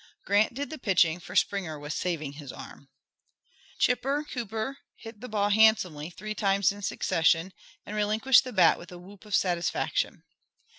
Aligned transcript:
Grant 0.25 0.55
did 0.55 0.71
the 0.71 0.79
pitching, 0.79 1.19
for 1.19 1.35
Springer 1.35 1.77
was 1.77 1.93
"saving 1.93 2.33
his 2.33 2.51
arm." 2.51 2.89
Chipper 3.77 4.23
Cooper 4.23 4.79
hit 4.95 5.21
the 5.21 5.29
ball 5.29 5.51
handsomely 5.51 6.09
three 6.09 6.33
times 6.33 6.71
in 6.71 6.81
succession, 6.81 7.53
and 7.85 7.95
relinquished 7.95 8.43
the 8.43 8.51
bat 8.51 8.79
with 8.79 8.91
a 8.91 8.97
whoop 8.97 9.25
of 9.27 9.35
satisfaction. 9.35 10.23